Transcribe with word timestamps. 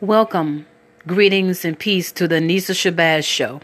Welcome, 0.00 0.66
greetings, 1.06 1.64
and 1.64 1.78
peace 1.78 2.10
to 2.12 2.26
the 2.26 2.40
Nisa 2.40 2.72
Shabazz 2.72 3.22
Show. 3.22 3.60